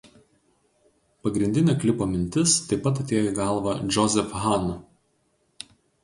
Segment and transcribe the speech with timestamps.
[1.25, 4.73] Pagrindinė klipo mintis taip pat atėjo į galvą Joseph Hahn.